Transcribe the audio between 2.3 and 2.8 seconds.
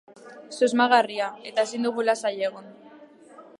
egon.